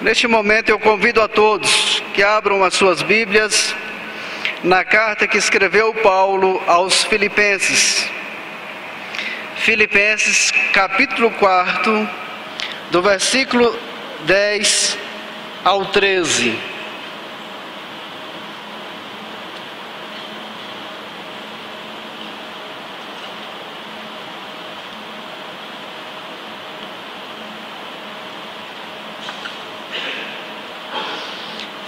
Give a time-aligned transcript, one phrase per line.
[0.00, 3.74] Neste momento eu convido a todos que abram as suas Bíblias
[4.64, 8.08] na carta que escreveu Paulo aos Filipenses.
[9.56, 12.08] Filipenses, capítulo 4,
[12.90, 13.78] do versículo
[14.20, 14.96] 10
[15.64, 16.69] ao 13.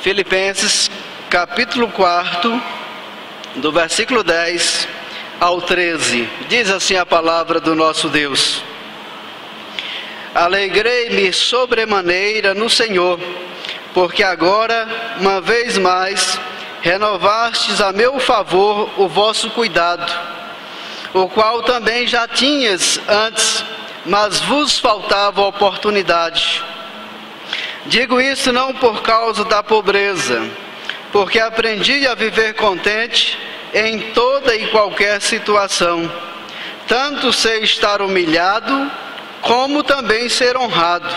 [0.02, 0.90] Filipenses,
[1.30, 2.60] capítulo 4,
[3.54, 4.88] do versículo 10
[5.38, 6.28] ao 13.
[6.48, 8.64] Diz assim a palavra do nosso Deus:
[10.34, 13.20] Alegrei-me sobremaneira no Senhor,
[13.94, 14.88] porque agora,
[15.20, 16.36] uma vez mais,
[16.80, 20.12] renovastes a meu favor o vosso cuidado,
[21.14, 23.64] o qual também já tinhas antes,
[24.04, 26.71] mas vos faltava oportunidade.
[27.86, 30.48] Digo isso não por causa da pobreza,
[31.10, 33.36] porque aprendi a viver contente
[33.74, 36.10] em toda e qualquer situação.
[36.86, 38.90] Tanto sei estar humilhado,
[39.40, 41.08] como também ser honrado.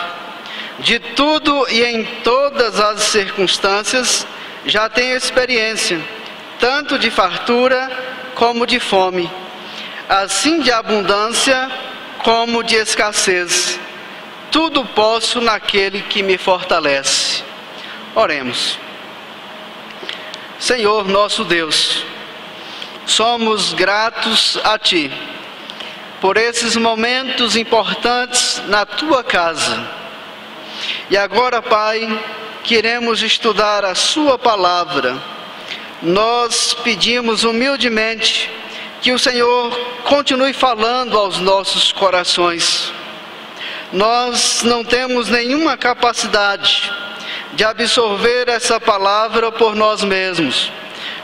[0.80, 4.26] De tudo e em todas as circunstâncias
[4.66, 6.02] já tenho experiência,
[6.60, 7.90] tanto de fartura
[8.34, 9.32] como de fome,
[10.10, 11.70] assim de abundância
[12.24, 13.80] como de escassez
[14.56, 17.44] tudo posso naquele que me fortalece.
[18.16, 18.80] Oremos.
[20.58, 22.06] Senhor nosso Deus,
[23.06, 25.12] somos gratos a Ti
[26.22, 29.92] por esses momentos importantes na Tua casa.
[31.10, 32.08] E agora, Pai,
[32.64, 35.22] queremos estudar a Sua palavra.
[36.02, 38.50] Nós pedimos humildemente
[39.02, 42.95] que o Senhor continue falando aos nossos corações
[43.94, 46.92] nós não temos nenhuma capacidade
[47.54, 50.72] de absorver essa palavra por nós mesmos.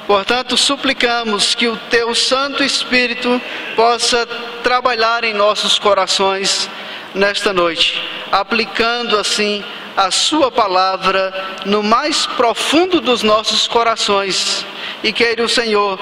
[0.07, 3.41] Portanto, suplicamos que o Teu Santo Espírito
[3.75, 4.25] possa
[4.63, 6.69] trabalhar em nossos corações
[7.13, 9.63] nesta noite, aplicando assim
[9.95, 11.33] a Sua palavra
[11.65, 14.65] no mais profundo dos nossos corações
[15.03, 15.99] e queira o Senhor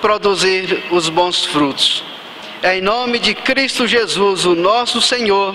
[0.00, 2.04] produzir os bons frutos.
[2.62, 5.54] É em nome de Cristo Jesus, o nosso Senhor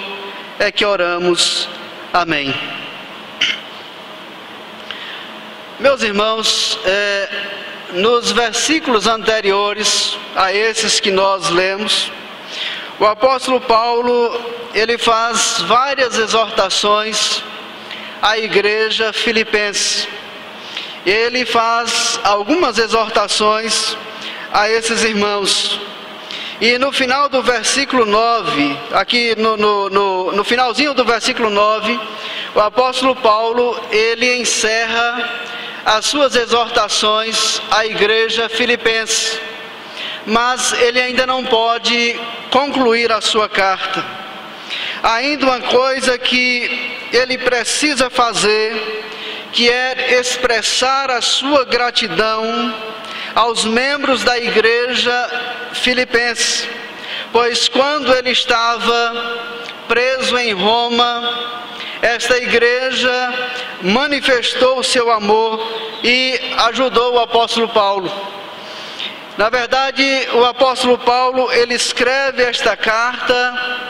[0.64, 1.68] é que oramos.
[2.14, 2.54] Amém.
[5.78, 7.30] Meus irmãos, é,
[7.96, 12.10] nos versículos anteriores a esses que nós lemos,
[12.98, 14.40] o apóstolo Paulo
[14.74, 17.44] ele faz várias exortações
[18.22, 20.08] à igreja filipense.
[21.06, 23.98] Ele faz algumas exortações
[24.54, 25.82] a esses irmãos.
[26.62, 32.00] E no final do versículo 9, aqui no, no, no, no, finalzinho do versículo 9,
[32.56, 35.30] o apóstolo Paulo, ele encerra
[35.86, 39.40] as suas exortações à igreja filipense.
[40.26, 42.18] Mas ele ainda não pode
[42.50, 44.06] concluir a sua carta.
[45.02, 49.04] Ainda uma coisa que ele precisa fazer,
[49.52, 52.74] que é expressar a sua gratidão
[53.36, 55.30] aos membros da igreja
[55.74, 56.70] filipense,
[57.32, 61.52] pois quando ele estava preso em Roma,
[62.02, 63.34] esta igreja
[63.82, 65.60] manifestou o seu amor
[66.04, 68.12] e ajudou o apóstolo Paulo.
[69.38, 73.84] Na verdade, o apóstolo Paulo, ele escreve esta carta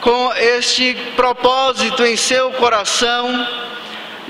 [0.00, 3.67] com este propósito em seu coração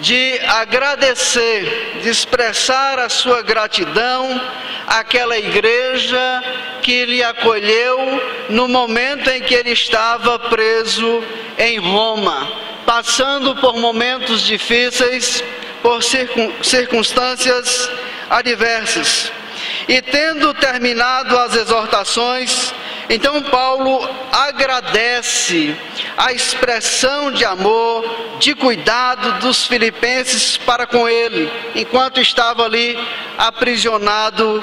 [0.00, 4.40] de agradecer, de expressar a sua gratidão
[4.86, 6.42] àquela igreja
[6.82, 11.22] que lhe acolheu no momento em que ele estava preso
[11.58, 12.50] em Roma,
[12.86, 15.42] passando por momentos difíceis,
[15.82, 16.02] por
[16.62, 17.90] circunstâncias
[18.30, 19.32] adversas.
[19.88, 22.72] E tendo terminado as exortações,
[23.08, 25.74] então Paulo agradece
[26.16, 28.04] a expressão de amor,
[28.38, 32.98] de cuidado dos filipenses para com ele, enquanto estava ali
[33.38, 34.62] aprisionado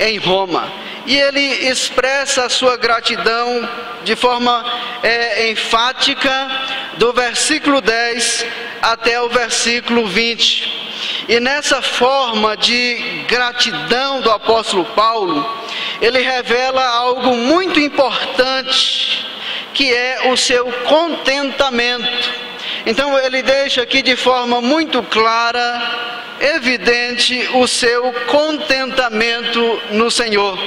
[0.00, 0.72] em Roma.
[1.04, 3.68] E ele expressa a sua gratidão
[4.04, 4.64] de forma
[5.02, 6.30] é, enfática,
[6.96, 8.46] do versículo 10
[8.80, 10.82] até o versículo 20.
[11.28, 15.61] E nessa forma de gratidão do apóstolo Paulo,
[16.02, 19.24] ele revela algo muito importante,
[19.72, 22.34] que é o seu contentamento.
[22.84, 25.80] Então ele deixa aqui de forma muito clara,
[26.40, 30.58] evidente, o seu contentamento no Senhor.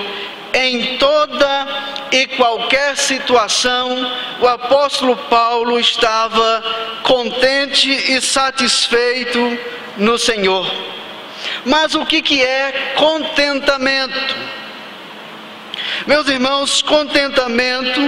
[0.58, 1.68] em toda
[2.14, 4.10] e qualquer situação,
[4.40, 6.64] o apóstolo Paulo estava
[7.04, 9.60] contente e satisfeito
[9.98, 10.66] no Senhor.
[11.66, 14.56] Mas o que, que é contentamento?
[16.08, 18.02] Meus irmãos, contentamento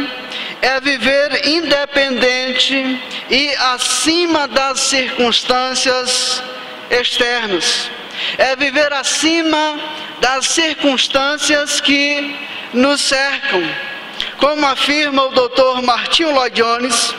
[0.62, 6.44] é viver independente e acima das circunstâncias
[6.92, 7.89] externas.
[8.38, 9.80] É viver acima
[10.19, 12.36] das circunstâncias que
[12.74, 13.63] nos cercam.
[14.38, 17.16] Como afirma o doutor Martinho Lloyd Jones,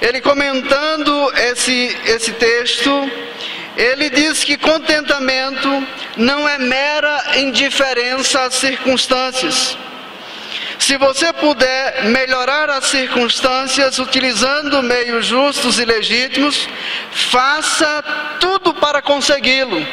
[0.00, 3.10] ele comentando esse, esse texto,
[3.76, 5.86] ele diz que contentamento
[6.16, 9.76] não é mera indiferença às circunstâncias.
[10.78, 16.68] Se você puder melhorar as circunstâncias utilizando meios justos e legítimos,
[17.10, 18.04] faça
[18.38, 19.86] tudo para consegui-lo.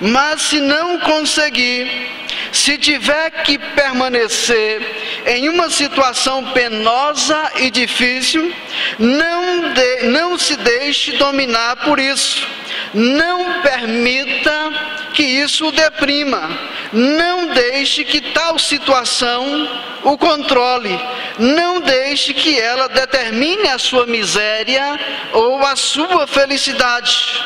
[0.00, 2.08] Mas se não conseguir,
[2.52, 4.80] se tiver que permanecer
[5.26, 8.52] em uma situação penosa e difícil,
[8.98, 12.46] não, de, não se deixe dominar por isso.
[12.94, 14.72] Não permita
[15.14, 16.48] que isso o deprima.
[16.92, 19.68] Não deixe que tal situação
[20.04, 20.98] o controle.
[21.38, 24.98] Não deixe que ela determine a sua miséria
[25.32, 27.42] ou a sua felicidade.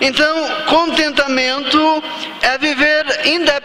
[0.00, 2.02] Então, contentamento
[2.42, 2.93] é viver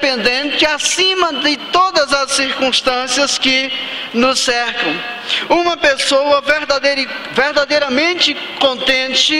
[0.09, 3.71] independente acima de todas as circunstâncias que
[4.13, 4.93] nos cercam.
[5.49, 6.41] Uma pessoa
[7.33, 9.35] verdadeiramente contente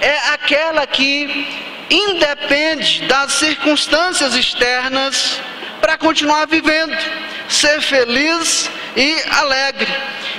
[0.00, 1.46] é aquela que
[1.88, 5.40] independe das circunstâncias externas
[5.80, 6.96] para continuar vivendo,
[7.48, 9.88] ser feliz e alegre.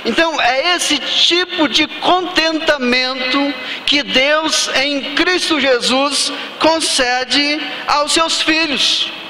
[0.04, 3.54] Então, é esse tipo de contentamento
[3.86, 9.21] que Deus em Cristo Jesus concede aos seus filhos.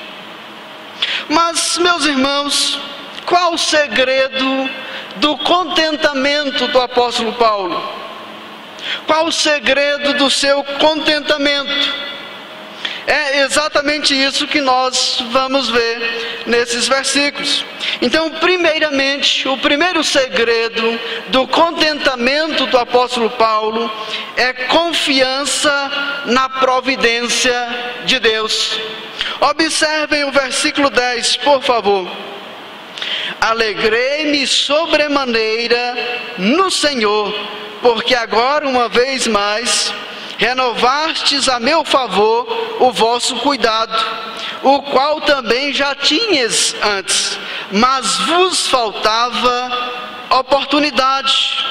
[1.28, 2.80] Mas, meus irmãos,
[3.26, 4.70] qual o segredo
[5.16, 8.02] do contentamento do apóstolo Paulo?
[9.06, 12.12] Qual o segredo do seu contentamento?
[13.06, 17.64] É exatamente isso que nós vamos ver nesses versículos.
[18.00, 23.90] Então, primeiramente, o primeiro segredo do contentamento do apóstolo Paulo
[24.36, 27.52] é confiança na providência
[28.04, 28.78] de Deus.
[29.40, 32.10] Observem o versículo 10, por favor.
[33.40, 37.32] Alegrei-me sobremaneira no Senhor,
[37.80, 39.92] porque agora, uma vez mais,
[40.38, 42.46] renovastes a meu favor
[42.80, 43.96] o vosso cuidado,
[44.62, 47.38] o qual também já tinhas antes,
[47.70, 49.70] mas vos faltava
[50.30, 51.64] oportunidade.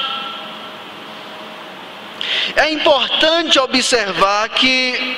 [2.56, 5.16] É importante observar que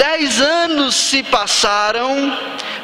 [0.00, 2.34] dez anos se passaram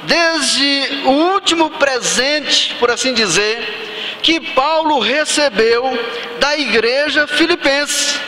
[0.02, 5.82] desde o último presente, por assim dizer, que Paulo recebeu
[6.38, 8.20] da igreja filipense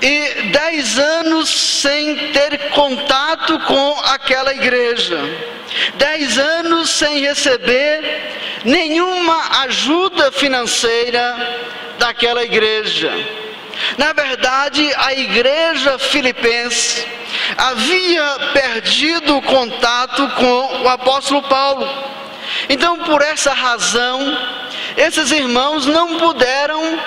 [0.00, 5.18] e dez anos sem ter contato com aquela igreja,
[5.96, 11.36] dez anos sem receber nenhuma ajuda financeira
[11.98, 13.39] daquela igreja.
[13.96, 17.06] Na verdade, a igreja filipense
[17.56, 21.88] havia perdido o contato com o apóstolo Paulo.
[22.68, 24.38] Então, por essa razão,
[24.96, 26.98] esses irmãos não puderam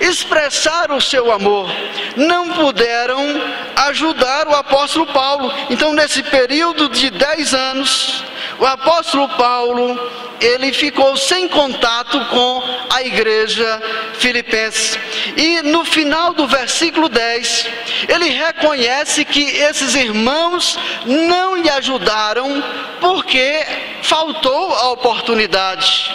[0.00, 1.68] expressar o seu amor,
[2.16, 3.22] não puderam
[3.88, 5.52] ajudar o apóstolo Paulo.
[5.68, 8.24] Então, nesse período de dez anos,
[8.58, 9.98] o apóstolo Paulo
[10.40, 13.80] ele ficou sem contato com a igreja
[14.14, 14.98] filipense.
[15.36, 17.68] E no final do versículo 10,
[18.08, 22.62] ele reconhece que esses irmãos não lhe ajudaram
[23.00, 23.64] porque
[24.02, 26.10] faltou a oportunidade.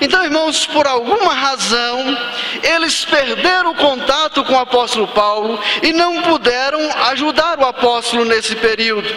[0.00, 2.16] Então, irmãos, por alguma razão,
[2.62, 8.54] eles perderam o contato com o apóstolo Paulo e não puderam ajudar o apóstolo nesse
[8.56, 9.08] período.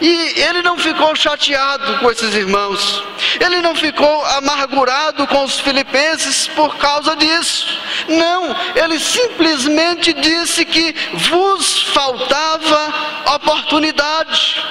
[0.00, 3.02] E ele não ficou chateado com esses irmãos,
[3.40, 4.01] ele não ficou
[4.36, 7.78] amargurado com os filipenses por causa disso.
[8.08, 12.94] Não, ele simplesmente disse que vos faltava
[13.34, 14.62] oportunidade.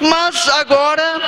[0.00, 1.20] Mas agora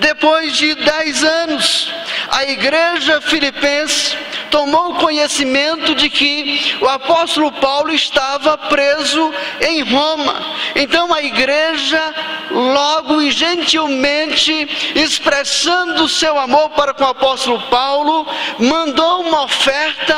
[0.00, 1.92] depois de dez anos,
[2.30, 4.16] a igreja filipense
[4.50, 10.34] tomou conhecimento de que o apóstolo Paulo estava preso em Roma.
[10.74, 12.14] Então a igreja,
[12.50, 18.26] logo e gentilmente, expressando seu amor para com o apóstolo Paulo,
[18.58, 20.16] mandou uma oferta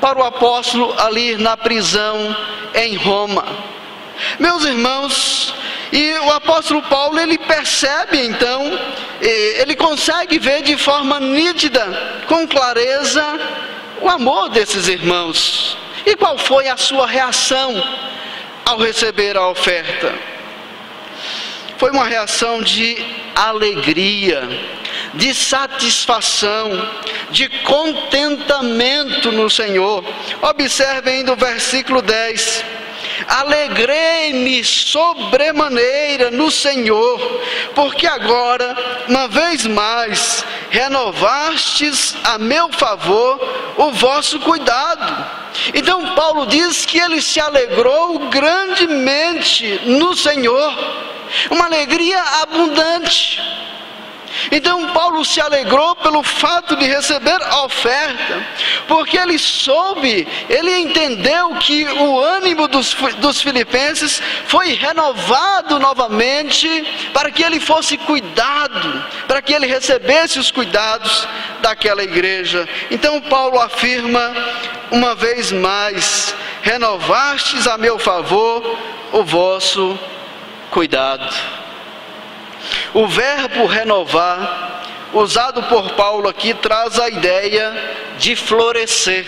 [0.00, 2.36] para o apóstolo ali na prisão
[2.74, 3.44] em Roma.
[4.38, 5.54] Meus irmãos,
[5.92, 8.80] E o apóstolo Paulo, ele percebe então,
[9.20, 11.86] ele consegue ver de forma nítida,
[12.26, 13.22] com clareza,
[14.00, 15.76] o amor desses irmãos.
[16.06, 17.74] E qual foi a sua reação
[18.64, 20.14] ao receber a oferta?
[21.76, 22.96] Foi uma reação de
[23.34, 24.48] alegria,
[25.12, 26.88] de satisfação,
[27.30, 30.02] de contentamento no Senhor.
[30.40, 32.64] Observe ainda o versículo 10
[33.26, 37.18] Alegrei-me sobremaneira no Senhor,
[37.74, 38.76] porque agora,
[39.08, 43.40] uma vez mais, renovastes a meu favor
[43.76, 45.42] o vosso cuidado.
[45.74, 50.72] Então, Paulo diz que ele se alegrou grandemente no Senhor,
[51.50, 53.40] uma alegria abundante.
[54.50, 58.46] Então Paulo se alegrou pelo fato de receber a oferta,
[58.88, 66.68] porque ele soube, ele entendeu que o ânimo dos, dos filipenses foi renovado novamente
[67.12, 71.26] para que ele fosse cuidado, para que ele recebesse os cuidados
[71.60, 72.68] daquela igreja.
[72.90, 74.32] Então Paulo afirma
[74.90, 78.78] uma vez mais: renovastes a meu favor
[79.12, 79.98] o vosso
[80.70, 81.61] cuidado.
[82.94, 84.82] O verbo renovar,
[85.14, 87.72] usado por Paulo aqui, traz a ideia
[88.18, 89.26] de florescer.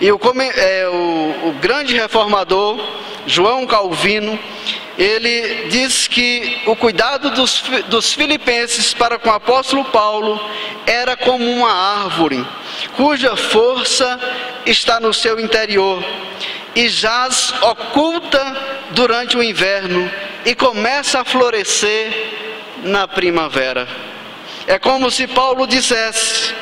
[0.00, 0.18] E o,
[0.56, 2.80] é, o, o grande reformador,
[3.26, 4.38] João Calvino,
[4.98, 10.40] ele diz que o cuidado dos, dos filipenses para com o apóstolo Paulo
[10.86, 12.44] era como uma árvore,
[12.96, 14.18] cuja força
[14.66, 16.04] está no seu interior
[16.74, 20.10] e jaz oculta durante o inverno
[20.44, 22.12] e começa a florescer
[22.82, 23.86] na primavera.
[24.66, 26.54] É como se Paulo dissesse: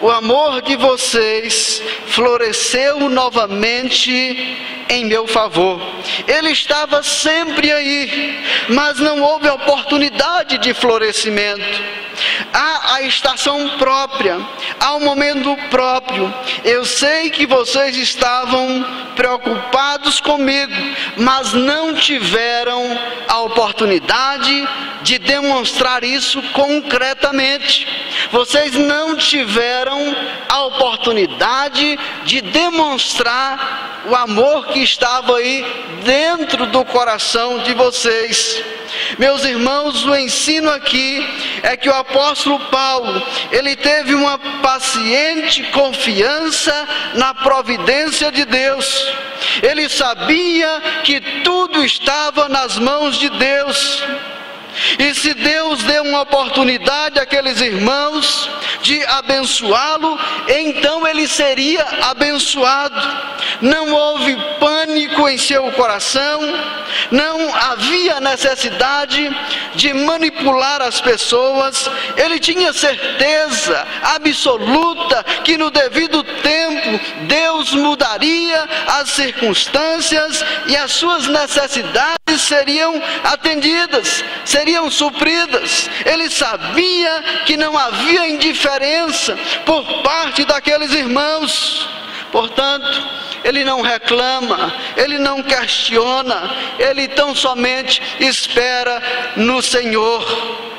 [0.00, 4.56] o amor de vocês floresceu novamente
[4.88, 5.80] em meu favor.
[6.26, 12.03] Ele estava sempre aí, mas não houve oportunidade de florescimento.
[12.52, 14.38] Há a estação própria,
[14.80, 16.32] há momento próprio.
[16.64, 20.72] Eu sei que vocês estavam preocupados comigo,
[21.16, 24.68] mas não tiveram a oportunidade
[25.02, 27.86] de demonstrar isso concretamente.
[28.30, 30.14] Vocês não tiveram
[30.48, 35.64] a oportunidade de demonstrar o amor que estava aí
[36.04, 38.62] dentro do coração de vocês.
[39.18, 41.26] Meus irmãos, o ensino aqui
[41.62, 49.12] é que o apóstolo Paulo, ele teve uma paciente confiança na providência de Deus.
[49.62, 54.04] Ele sabia que tudo estava nas mãos de Deus.
[54.98, 58.50] E se Deus deu uma oportunidade àqueles irmãos
[58.82, 60.18] de abençoá-lo,
[60.48, 63.00] então ele seria abençoado.
[63.64, 66.38] Não houve pânico em seu coração,
[67.10, 69.34] não havia necessidade
[69.74, 79.08] de manipular as pessoas, ele tinha certeza absoluta que no devido tempo Deus mudaria as
[79.08, 85.88] circunstâncias e as suas necessidades seriam atendidas, seriam supridas.
[86.04, 91.88] Ele sabia que não havia indiferença por parte daqueles irmãos.
[92.30, 99.02] Portanto, ele não reclama, ele não questiona, ele tão somente espera
[99.36, 100.74] no Senhor.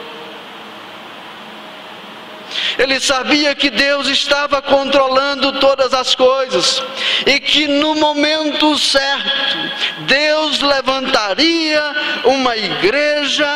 [2.78, 6.82] Ele sabia que Deus estava controlando todas as coisas
[7.26, 9.58] e que no momento certo
[10.02, 11.82] Deus levantaria
[12.24, 13.48] uma igreja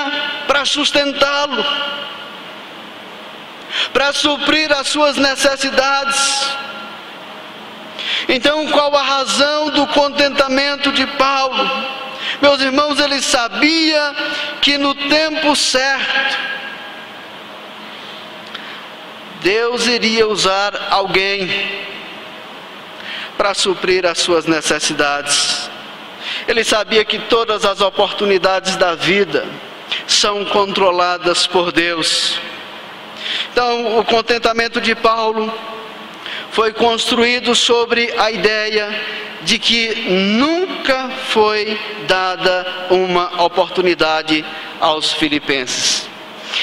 [0.48, 1.66] para sustentá-lo,
[3.92, 6.69] para suprir as suas necessidades.
[8.32, 11.68] Então, qual a razão do contentamento de Paulo?
[12.40, 14.16] Meus irmãos, ele sabia
[14.62, 16.38] que no tempo certo,
[19.42, 21.50] Deus iria usar alguém
[23.36, 25.68] para suprir as suas necessidades.
[26.48, 29.48] Ele sabia que todas as oportunidades da vida
[30.06, 32.40] são controladas por Deus.
[33.52, 35.52] Então, o contentamento de Paulo
[36.52, 38.90] foi construído sobre a ideia
[39.44, 44.44] de que nunca foi dada uma oportunidade
[44.80, 46.08] aos filipenses.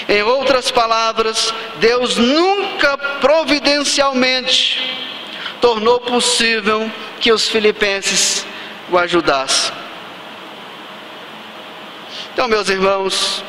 [0.09, 4.81] Em outras palavras, Deus nunca providencialmente
[5.61, 6.91] tornou possível
[7.21, 8.47] que os filipenses
[8.91, 9.75] o ajudassem.
[12.33, 13.43] Então, meus irmãos,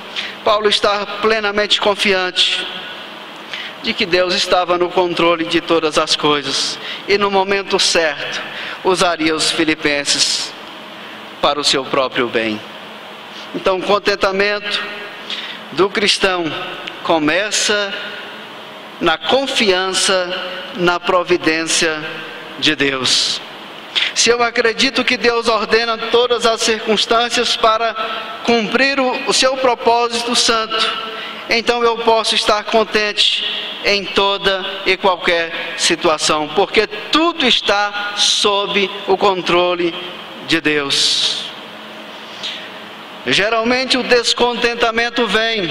[0.43, 2.65] Paulo está plenamente confiante
[3.83, 8.41] de que Deus estava no controle de todas as coisas e no momento certo
[8.83, 10.53] usaria os filipenses
[11.41, 12.59] para o seu próprio bem.
[13.55, 14.83] Então, o contentamento
[15.71, 16.45] do cristão
[17.03, 17.93] começa
[18.99, 20.33] na confiança
[20.75, 22.03] na providência
[22.59, 23.41] de Deus.
[24.13, 27.95] Se eu acredito que Deus ordena todas as circunstâncias para
[28.43, 30.75] cumprir o, seu propósito santo,
[31.49, 33.43] então eu posso estar contente
[33.85, 39.93] em toda e qualquer situação, porque tudo está sob o controle
[40.47, 41.45] de Deus.
[43.25, 45.69] Geralmente o descontentamento vem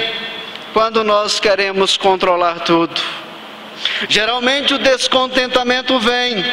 [0.73, 3.01] quando nós queremos controlar tudo.
[4.09, 6.45] Geralmente o descontentamento vem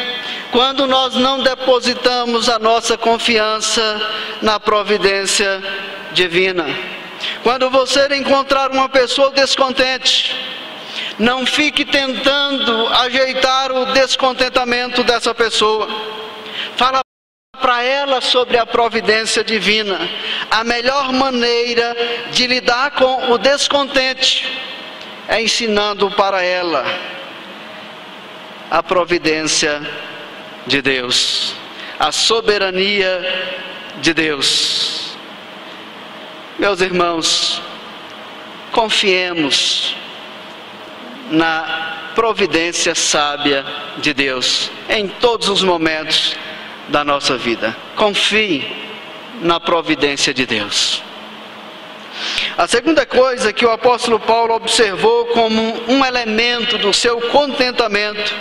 [0.52, 3.82] quando nós não depositamos a nossa confiança
[4.42, 5.62] na providência
[6.14, 6.93] divina.
[7.44, 10.36] Quando você encontrar uma pessoa descontente,
[11.20, 15.88] não fique tentando ajeitar o descontentamento dessa pessoa.
[16.76, 17.02] Fala
[17.62, 20.00] para ela sobre a providência divina.
[20.50, 21.96] A melhor maneira
[22.32, 24.46] de lidar com o descontente
[25.28, 26.84] é ensinando para ela
[28.70, 29.82] a providência
[30.66, 31.56] de Deus,
[32.00, 33.22] a soberania
[34.02, 35.03] de Deus.
[36.60, 37.62] Meus irmãos,
[38.72, 39.96] confiemos
[41.32, 43.66] na providência sábia
[43.98, 46.36] de Deus em todos os momentos
[46.90, 47.76] da nossa vida.
[47.96, 48.72] Confie
[49.42, 51.02] na providência de Deus.
[52.56, 58.32] A segunda coisa que o apóstolo Paulo observou como um elemento do seu contentamento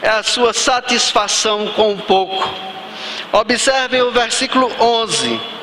[0.00, 2.48] é a sua satisfação com o pouco.
[3.32, 5.55] Observem o versículo 11.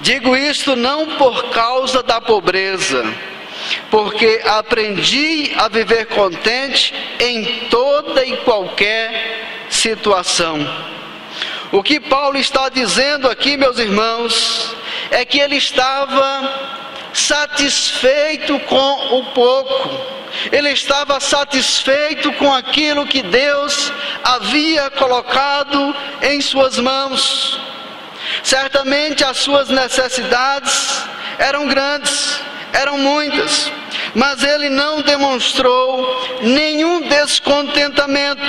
[0.00, 3.04] Digo isto não por causa da pobreza,
[3.90, 10.58] porque aprendi a viver contente em toda e qualquer situação.
[11.70, 14.74] O que Paulo está dizendo aqui, meus irmãos,
[15.10, 16.78] é que ele estava
[17.12, 19.90] satisfeito com o pouco,
[20.52, 23.92] ele estava satisfeito com aquilo que Deus
[24.24, 27.60] havia colocado em suas mãos.
[28.42, 31.02] Certamente as suas necessidades
[31.38, 32.40] eram grandes,
[32.72, 33.72] eram muitas,
[34.14, 38.42] mas ele não demonstrou nenhum descontentamento.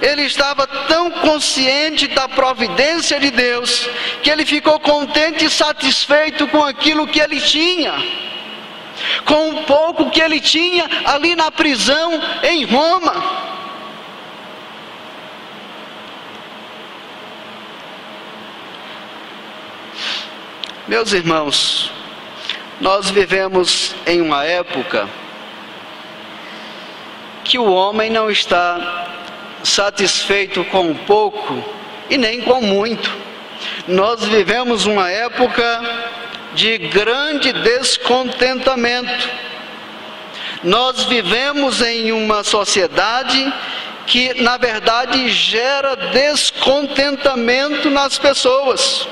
[0.00, 3.88] Ele estava tão consciente da providência de Deus
[4.22, 7.94] que ele ficou contente e satisfeito com aquilo que ele tinha.
[9.24, 13.47] Com o pouco que ele tinha ali na prisão em Roma.
[20.88, 21.92] Meus irmãos,
[22.80, 25.06] nós vivemos em uma época
[27.44, 29.06] que o homem não está
[29.62, 31.62] satisfeito com pouco
[32.08, 33.14] e nem com muito.
[33.86, 35.82] Nós vivemos uma época
[36.54, 39.28] de grande descontentamento.
[40.64, 43.52] Nós vivemos em uma sociedade
[44.06, 49.06] que, na verdade, gera descontentamento nas pessoas.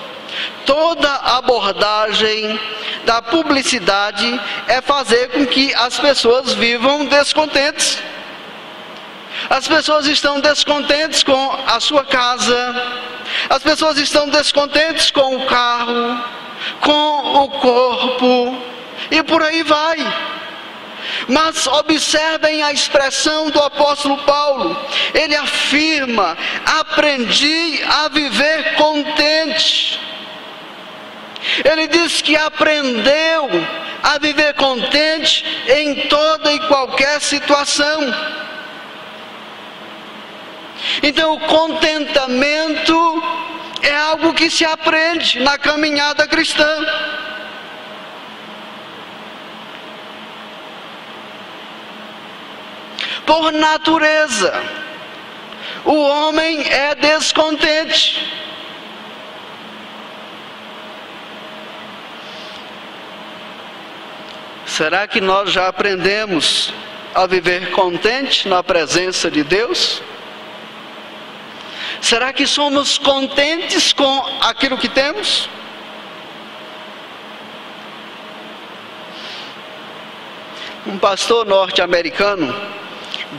[0.65, 2.59] Toda abordagem
[3.05, 7.99] da publicidade é fazer com que as pessoas vivam descontentes.
[9.49, 12.75] As pessoas estão descontentes com a sua casa,
[13.49, 16.25] as pessoas estão descontentes com o carro,
[16.81, 18.63] com o corpo,
[19.11, 19.99] e por aí vai.
[21.29, 24.77] Mas observem a expressão do apóstolo Paulo.
[25.15, 26.37] Ele afirma:
[26.81, 30.06] aprendi a viver contente.
[31.65, 33.49] Ele diz que aprendeu
[34.03, 38.01] a viver contente em toda e qualquer situação.
[41.03, 43.23] Então, o contentamento
[43.83, 46.67] é algo que se aprende na caminhada cristã.
[53.25, 54.53] Por natureza,
[55.85, 57.76] o homem é descontente.
[64.77, 66.71] Será que nós já aprendemos
[67.15, 70.03] a viver contente na presença de Deus?
[71.99, 75.49] Será que somos contentes com aquilo que temos?
[80.87, 82.55] Um pastor norte-americano,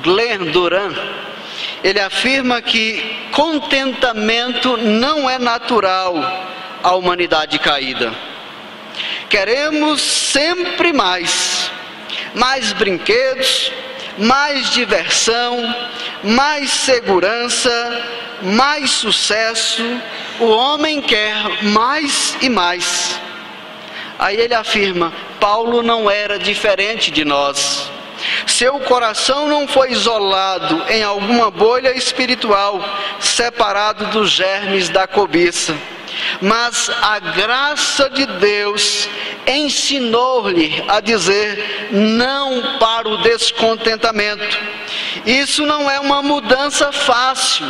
[0.02, 0.92] Glenn Duran,
[1.84, 6.16] ele afirma que contentamento não é natural
[6.82, 8.12] à humanidade caída.
[9.30, 11.70] Queremos sempre mais,
[12.34, 13.72] mais brinquedos,
[14.18, 15.76] mais diversão,
[16.24, 18.06] mais segurança,
[18.42, 19.84] mais sucesso,
[20.40, 23.20] o homem quer mais e mais.
[24.18, 27.92] Aí ele afirma: Paulo não era diferente de nós.
[28.48, 32.84] Seu coração não foi isolado em alguma bolha espiritual,
[33.20, 35.76] separado dos germes da cobiça.
[36.42, 39.10] Mas a graça de Deus
[39.48, 44.60] ensinou-lhe a dizer não para o descontentamento.
[45.26, 47.66] Isso não é uma mudança fácil,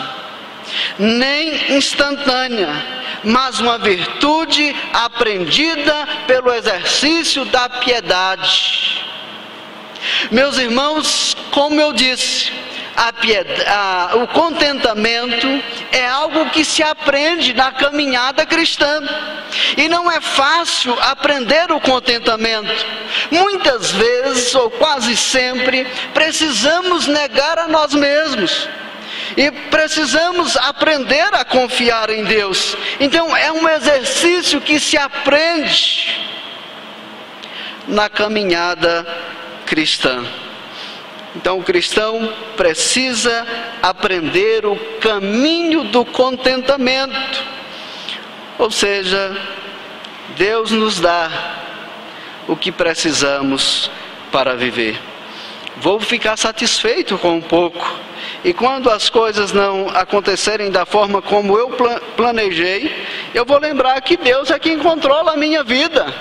[0.99, 2.69] nem instantânea,
[3.23, 9.05] mas uma virtude aprendida pelo exercício da piedade.
[10.31, 12.51] Meus irmãos, como eu disse,
[12.97, 13.13] a
[13.67, 15.47] a, o contentamento
[15.91, 19.01] é algo que se aprende na caminhada cristã.
[19.77, 22.73] E não é fácil aprender o contentamento.
[23.29, 28.67] Muitas vezes, ou quase sempre, precisamos negar a nós mesmos.
[29.35, 32.75] E precisamos aprender a confiar em Deus.
[32.99, 36.19] Então, é um exercício que se aprende
[37.87, 39.05] na caminhada
[39.67, 40.25] cristã.
[41.37, 43.45] Então o cristão precisa
[43.81, 47.43] aprender o caminho do contentamento.
[48.57, 49.37] Ou seja,
[50.35, 51.29] Deus nos dá
[52.47, 53.91] o que precisamos
[54.31, 54.99] para viver.
[55.77, 57.87] Vou ficar satisfeito com um pouco.
[58.43, 61.69] E quando as coisas não acontecerem da forma como eu
[62.15, 66.11] planejei, eu vou lembrar que Deus é quem controla a minha vida.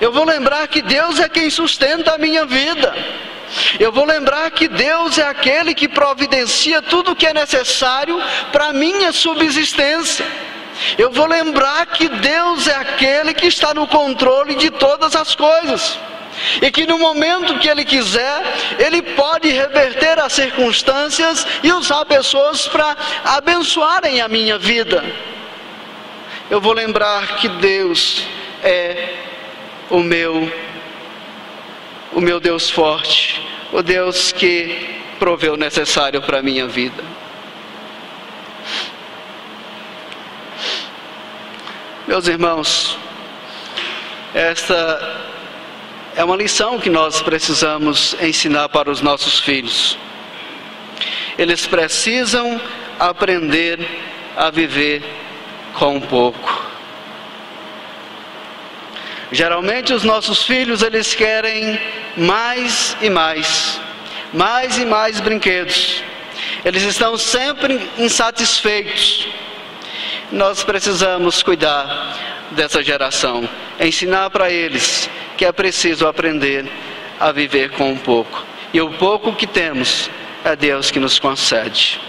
[0.00, 2.94] Eu vou lembrar que Deus é quem sustenta a minha vida.
[3.78, 8.20] Eu vou lembrar que Deus é aquele que providencia tudo o que é necessário
[8.52, 10.26] para a minha subsistência.
[10.96, 15.98] Eu vou lembrar que Deus é aquele que está no controle de todas as coisas.
[16.62, 18.42] E que no momento que Ele quiser,
[18.78, 25.04] Ele pode reverter as circunstâncias e usar pessoas para abençoarem a minha vida.
[26.48, 28.26] Eu vou lembrar que Deus
[28.62, 29.14] é
[29.90, 30.50] o meu
[32.12, 33.40] o meu Deus forte,
[33.72, 37.02] o Deus que proveu o necessário para a minha vida.
[42.06, 42.98] Meus irmãos,
[44.34, 45.20] esta
[46.16, 49.96] é uma lição que nós precisamos ensinar para os nossos filhos.
[51.38, 52.60] Eles precisam
[52.98, 53.78] aprender
[54.36, 55.02] a viver
[55.74, 56.70] com pouco.
[59.32, 61.80] Geralmente os nossos filhos eles querem
[62.16, 63.80] mais e mais,
[64.32, 66.02] mais e mais brinquedos.
[66.64, 69.28] Eles estão sempre insatisfeitos.
[70.32, 72.16] Nós precisamos cuidar
[72.50, 76.66] dessa geração, ensinar para eles que é preciso aprender
[77.18, 78.44] a viver com um pouco.
[78.74, 80.10] E o pouco que temos
[80.44, 82.00] é Deus que nos concede.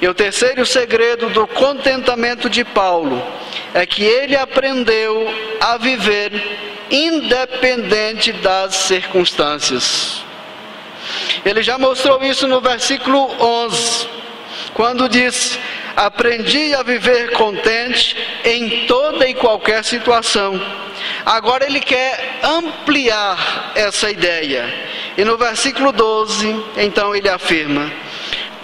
[0.00, 3.22] E o terceiro segredo do contentamento de Paulo
[3.74, 5.26] é que ele aprendeu
[5.60, 6.32] a viver
[6.90, 10.24] independente das circunstâncias.
[11.44, 14.08] Ele já mostrou isso no versículo 11,
[14.74, 15.58] quando diz:
[15.96, 20.60] Aprendi a viver contente em toda e qualquer situação.
[21.24, 24.72] Agora ele quer ampliar essa ideia.
[25.16, 27.90] E no versículo 12, então ele afirma: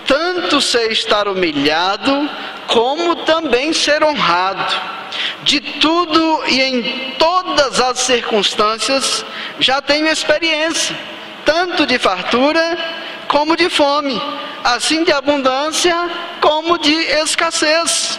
[0.07, 2.29] tanto sei estar humilhado,
[2.67, 4.97] como também ser honrado.
[5.43, 9.25] De tudo e em todas as circunstâncias
[9.59, 10.97] já tenho experiência,
[11.45, 12.77] tanto de fartura
[13.29, 14.21] como de fome,
[14.65, 15.97] assim de abundância
[16.41, 18.19] como de escassez.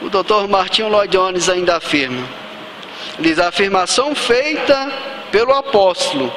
[0.00, 0.48] O Dr.
[0.48, 2.26] Martinho Lloyd Jones ainda afirma:
[3.20, 4.90] diz a afirmação feita
[5.30, 6.32] pelo apóstolo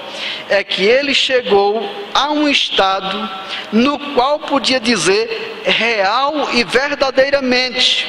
[0.50, 3.30] é que ele chegou a um estado
[3.72, 8.08] no qual podia dizer real e verdadeiramente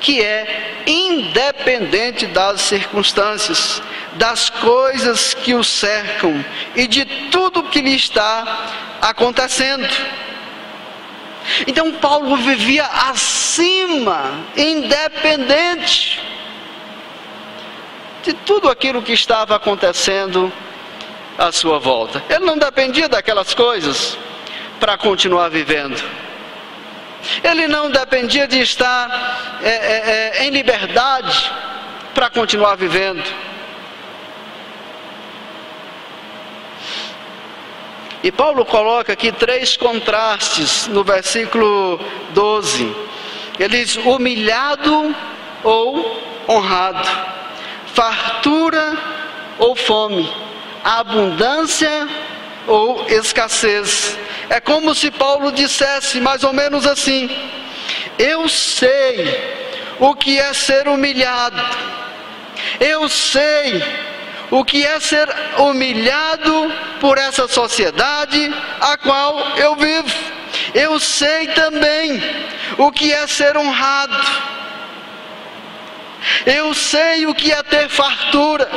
[0.00, 3.82] que é independente das circunstâncias,
[4.14, 6.44] das coisas que o cercam
[6.76, 8.68] e de tudo que lhe está
[9.00, 9.88] acontecendo.
[11.66, 16.20] Então Paulo vivia acima, independente
[18.22, 20.52] de tudo aquilo que estava acontecendo
[21.38, 22.22] à sua volta.
[22.28, 24.18] Ele não dependia daquelas coisas
[24.78, 26.02] para continuar vivendo.
[27.42, 31.50] Ele não dependia de estar é, é, é, em liberdade
[32.14, 33.24] para continuar vivendo.
[38.22, 42.94] E Paulo coloca aqui três contrastes no versículo 12.
[43.58, 45.14] Ele diz: humilhado
[45.62, 47.38] ou honrado
[47.98, 48.96] fartura
[49.58, 50.32] ou fome,
[50.88, 52.08] abundância
[52.66, 54.16] ou escassez.
[54.48, 57.28] É como se Paulo dissesse mais ou menos assim:
[58.18, 59.66] Eu sei
[59.98, 61.62] o que é ser humilhado,
[62.80, 63.82] eu sei
[64.50, 70.38] o que é ser humilhado por essa sociedade a qual eu vivo.
[70.72, 72.22] Eu sei também
[72.78, 74.18] o que é ser honrado.
[76.46, 78.68] Eu sei o que é ter fartura.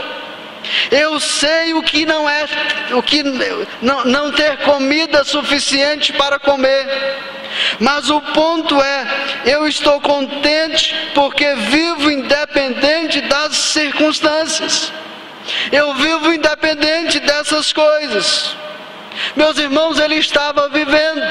[0.91, 2.45] Eu sei o que não é,
[2.93, 3.23] o que
[3.81, 6.87] não, não ter comida suficiente para comer.
[7.79, 9.07] Mas o ponto é,
[9.45, 14.91] eu estou contente porque vivo independente das circunstâncias.
[15.71, 18.55] Eu vivo independente dessas coisas.
[19.35, 21.27] Meus irmãos, ele estava vivendo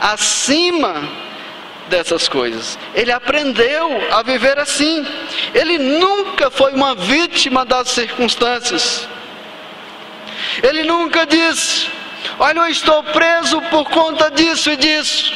[0.00, 1.27] acima
[1.88, 2.78] dessas coisas.
[2.94, 5.06] Ele aprendeu a viver assim.
[5.54, 9.08] Ele nunca foi uma vítima das circunstâncias.
[10.62, 11.88] Ele nunca disse:
[12.38, 15.32] Olha, eu estou preso por conta disso e disso.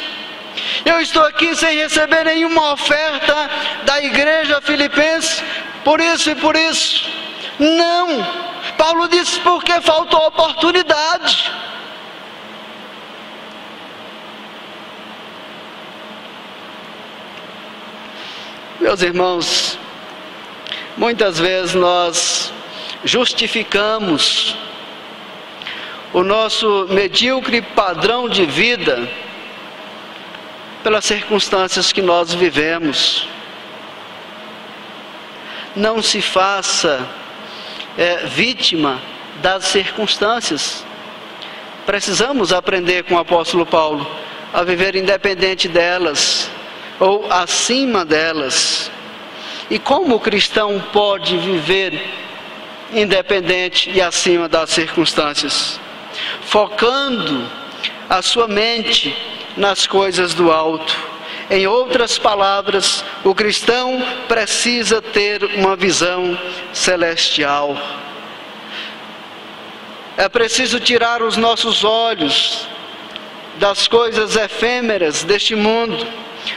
[0.85, 3.49] Eu estou aqui sem receber nenhuma oferta
[3.85, 5.43] da igreja filipense
[5.83, 7.09] por isso e por isso.
[7.59, 8.25] Não.
[8.77, 11.51] Paulo disse porque faltou oportunidade.
[18.83, 19.79] Meus irmãos,
[20.97, 22.51] muitas vezes nós
[23.05, 24.57] justificamos
[26.11, 29.09] o nosso medíocre padrão de vida
[30.83, 33.25] pelas circunstâncias que nós vivemos.
[35.73, 37.07] Não se faça
[37.97, 38.99] é, vítima
[39.41, 40.85] das circunstâncias.
[41.85, 44.05] Precisamos aprender com o apóstolo Paulo
[44.53, 46.51] a viver independente delas
[46.99, 48.91] ou acima delas.
[49.69, 52.01] E como o cristão pode viver
[52.93, 55.79] independente e acima das circunstâncias?
[56.45, 57.49] Focando
[58.09, 59.15] a sua mente
[59.57, 60.95] nas coisas do alto.
[61.49, 66.37] Em outras palavras, o cristão precisa ter uma visão
[66.71, 67.77] celestial.
[70.15, 72.67] É preciso tirar os nossos olhos
[73.57, 76.07] das coisas efêmeras deste mundo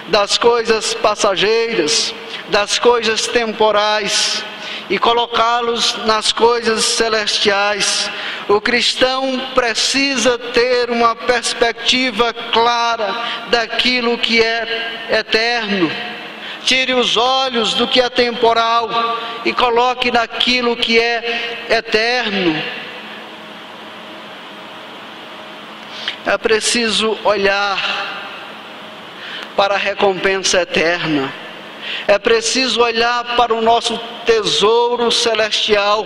[0.09, 2.15] das coisas passageiras,
[2.49, 4.45] das coisas temporais
[4.89, 8.11] e colocá-los nas coisas celestiais.
[8.49, 13.15] O cristão precisa ter uma perspectiva clara
[13.49, 15.91] daquilo que é eterno.
[16.65, 18.89] Tire os olhos do que é temporal
[19.45, 22.61] e coloque naquilo que é eterno.
[26.25, 27.79] É preciso olhar
[29.57, 31.33] para a recompensa eterna.
[32.07, 36.05] É preciso olhar para o nosso tesouro celestial,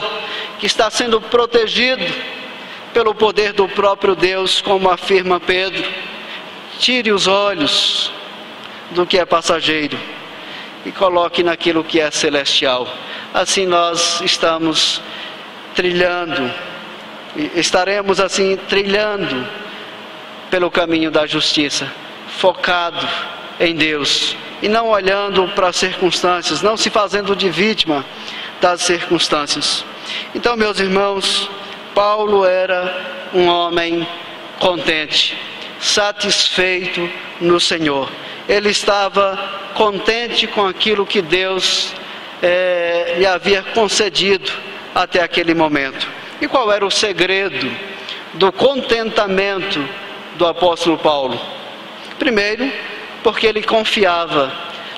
[0.58, 2.04] que está sendo protegido
[2.92, 5.84] pelo poder do próprio Deus, como afirma Pedro.
[6.78, 8.12] Tire os olhos
[8.90, 9.98] do que é passageiro
[10.84, 12.88] e coloque naquilo que é celestial.
[13.32, 15.00] Assim nós estamos
[15.74, 16.50] trilhando,
[17.54, 19.46] estaremos assim trilhando
[20.50, 21.90] pelo caminho da justiça,
[22.38, 23.06] focado
[23.60, 28.04] em Deus e não olhando para as circunstâncias, não se fazendo de vítima
[28.60, 29.84] das circunstâncias.
[30.34, 31.50] Então, meus irmãos,
[31.94, 34.06] Paulo era um homem
[34.58, 35.36] contente,
[35.78, 37.08] satisfeito
[37.40, 38.10] no Senhor.
[38.48, 39.38] Ele estava
[39.74, 41.94] contente com aquilo que Deus
[42.42, 44.50] é, lhe havia concedido
[44.94, 46.08] até aquele momento.
[46.40, 47.70] E qual era o segredo
[48.34, 49.86] do contentamento
[50.36, 51.40] do apóstolo Paulo?
[52.18, 52.70] Primeiro,
[53.22, 54.52] porque ele confiava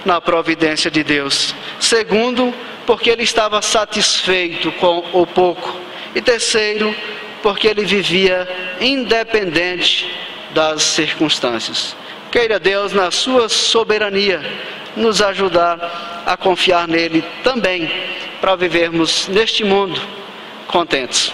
[0.04, 1.54] na providência de Deus.
[1.80, 2.52] Segundo,
[2.86, 5.76] porque ele estava satisfeito com o pouco.
[6.14, 6.94] E terceiro,
[7.42, 8.48] porque ele vivia
[8.80, 10.08] independente
[10.50, 11.96] das circunstâncias.
[12.30, 14.40] Queira Deus, na sua soberania,
[14.96, 17.90] nos ajudar a confiar nele também,
[18.40, 20.00] para vivermos neste mundo
[20.66, 21.32] contentes.